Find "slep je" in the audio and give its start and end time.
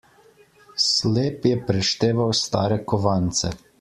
0.85-1.59